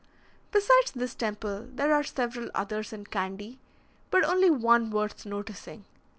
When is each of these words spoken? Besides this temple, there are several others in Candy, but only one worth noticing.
Besides 0.51 0.93
this 0.93 1.13
temple, 1.13 1.67
there 1.71 1.93
are 1.93 2.01
several 2.03 2.49
others 2.55 2.91
in 2.91 3.05
Candy, 3.05 3.59
but 4.09 4.23
only 4.23 4.49
one 4.49 4.89
worth 4.89 5.27
noticing. 5.27 5.85